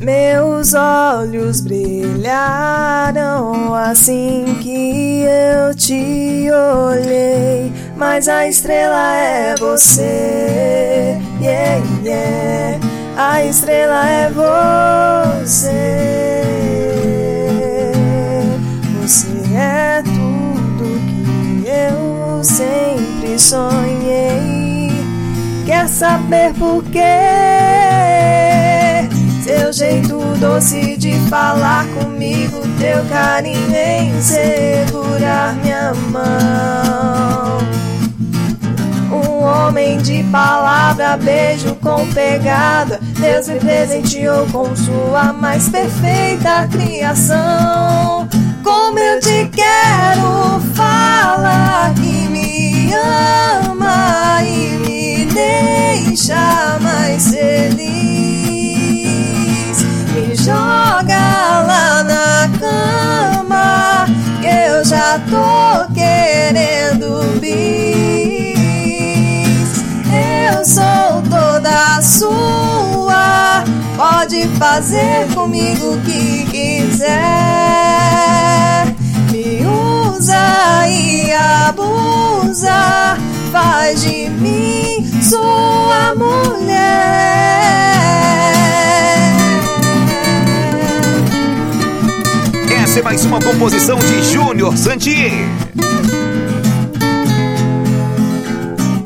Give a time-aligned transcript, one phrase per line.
[0.00, 2.14] Meus olhos brilharam
[3.74, 11.18] assim que eu te olhei, mas a estrela é você.
[11.40, 12.78] Yeah, yeah.
[13.16, 14.30] A estrela é
[15.40, 16.23] você.
[23.38, 24.90] Sonhei.
[25.66, 27.00] Quer saber por quê?
[29.44, 37.58] Teu jeito doce de falar comigo, teu carinho em segurar minha mão.
[39.10, 42.98] Um homem de palavra, beijo com pegada.
[43.20, 48.28] Deus me presenteou com sua mais perfeita criação.
[48.62, 50.60] Como eu te quero,
[74.24, 77.14] pode fazer comigo o que quiser.
[79.30, 83.18] Me usa e abusa,
[83.52, 86.54] faz de mim sua mulher.
[92.82, 95.32] Essa é mais uma composição de Júnior Santier.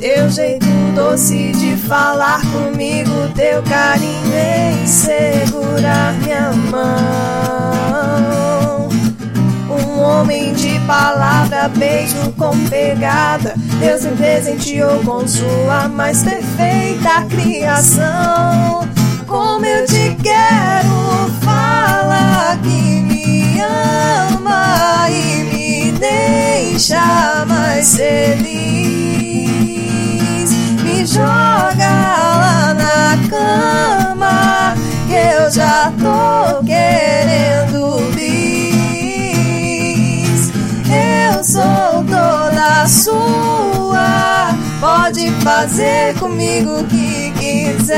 [0.00, 4.24] Teu jeito doce de falar comigo, teu carinho
[10.54, 13.54] de palavra, beijo com pegada.
[13.78, 18.88] Deus me presenteou com sua mais perfeita criação.
[19.26, 28.73] Como eu te quero, fala que me ama e me deixa mais feliz.
[45.14, 47.94] Pode fazer comigo o que quiser.